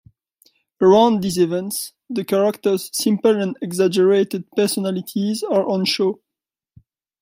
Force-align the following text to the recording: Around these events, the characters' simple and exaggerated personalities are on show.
Around 0.81 1.21
these 1.21 1.37
events, 1.37 1.93
the 2.09 2.25
characters' 2.25 2.89
simple 2.91 3.39
and 3.39 3.55
exaggerated 3.61 4.49
personalities 4.55 5.43
are 5.43 5.69
on 5.69 5.85
show. 5.85 6.19